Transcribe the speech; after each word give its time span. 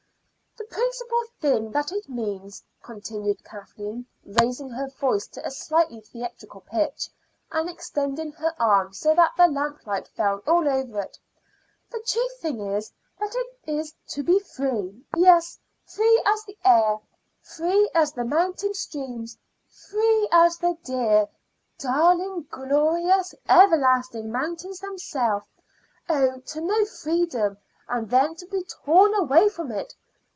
"The 0.57 0.77
principal 0.77 1.23
thing 1.39 1.71
that 1.71 1.91
it 1.93 2.07
means," 2.09 2.63
continued 2.83 3.43
Kathleen, 3.45 4.05
raising 4.25 4.69
her 4.69 4.87
voice 4.89 5.27
to 5.27 5.45
a 5.45 5.51
slightly 5.51 6.01
theatrical 6.01 6.61
pitch, 6.61 7.09
and 7.51 7.69
extending 7.69 8.31
her 8.33 8.53
arm 8.59 8.93
so 8.93 9.13
that 9.15 9.31
the 9.37 9.47
lamplight 9.47 10.07
fell 10.09 10.41
all 10.47 10.67
over 10.69 10.99
it 10.99 11.17
"the 11.89 11.99
chief 12.01 12.31
thing 12.41 12.57
that 12.57 12.85
it 13.19 13.65
means 13.67 13.87
is 13.89 13.93
to 14.09 14.23
be 14.23 14.39
free 14.39 15.03
yes, 15.15 15.59
free 15.85 16.21
as 16.25 16.43
the 16.45 16.57
air, 16.65 16.99
free 17.41 17.89
as 17.95 18.11
the 18.13 18.23
mountain 18.25 18.73
streams, 18.73 19.37
free 19.69 20.27
as 20.33 20.57
the 20.57 20.77
dear, 20.83 21.27
darling, 21.79 22.45
glorious, 22.49 23.33
everlasting 23.49 24.29
mountains 24.31 24.79
themselves. 24.79 25.45
Oh, 26.09 26.39
to 26.39 26.61
know 26.61 26.83
freedom 26.85 27.57
and 27.89 28.09
then 28.09 28.35
to 28.35 28.45
be 28.47 28.63
torn 28.63 29.13
away 29.15 29.47
from 29.49 29.71
it! 29.71 29.95